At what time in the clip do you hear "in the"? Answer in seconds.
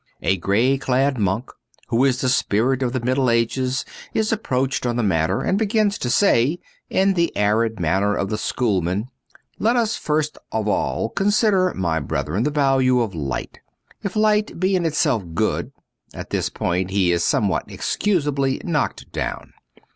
6.89-7.31